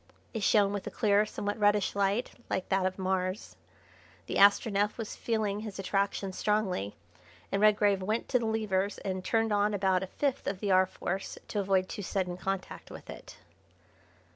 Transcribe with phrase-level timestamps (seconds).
[0.33, 3.55] It shone with a clear, somewhat reddish light like that of Mars.
[4.25, 6.95] The Astronef was feeling his attraction strongly,
[7.51, 10.87] and Redgrave went to the levers and turned on about a fifth of the R.
[10.87, 13.37] Force to avoid too sudden contact with it.